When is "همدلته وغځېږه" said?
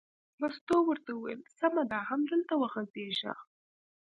2.09-3.33